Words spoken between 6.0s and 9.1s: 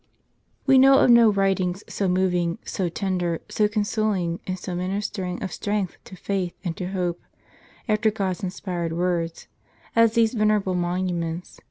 to faith and to hope, after God's inspired